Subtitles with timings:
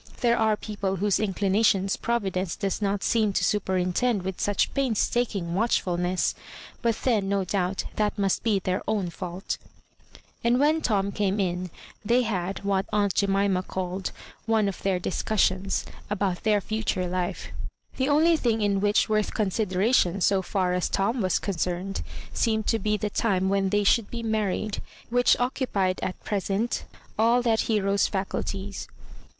[0.21, 6.33] There are people whose inclinations providence does not seem to superintend with such painstaking watchfulness;
[6.81, 9.59] bat then, no doubt, that must be their own fault
[10.43, 11.69] And when Tom came in,
[12.03, 14.11] they had what aunt Jemima called
[14.47, 17.49] "one of their discussions" about their future life,
[17.97, 22.01] the only thing in which worth consideration, so far as Tom was concerned,
[22.33, 24.81] seemed to be the time when they should be married,
[25.11, 26.85] which occupied at present
[27.19, 28.87] all that he ro's faculties.